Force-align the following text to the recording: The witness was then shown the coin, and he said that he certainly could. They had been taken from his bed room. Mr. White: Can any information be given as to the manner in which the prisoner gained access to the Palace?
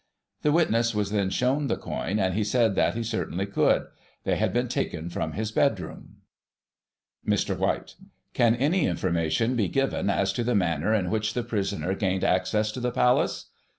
The 0.41 0.51
witness 0.51 0.95
was 0.95 1.11
then 1.11 1.29
shown 1.29 1.67
the 1.67 1.77
coin, 1.77 2.17
and 2.17 2.33
he 2.33 2.43
said 2.43 2.73
that 2.73 2.95
he 2.95 3.03
certainly 3.03 3.45
could. 3.45 3.83
They 4.23 4.35
had 4.35 4.51
been 4.51 4.67
taken 4.67 5.11
from 5.11 5.33
his 5.33 5.51
bed 5.51 5.79
room. 5.79 6.21
Mr. 7.23 7.55
White: 7.55 7.93
Can 8.33 8.55
any 8.55 8.87
information 8.87 9.55
be 9.55 9.67
given 9.67 10.09
as 10.09 10.33
to 10.33 10.43
the 10.43 10.55
manner 10.55 10.91
in 10.91 11.11
which 11.11 11.35
the 11.35 11.43
prisoner 11.43 11.93
gained 11.93 12.23
access 12.23 12.71
to 12.71 12.79
the 12.79 12.89
Palace? 12.91 13.51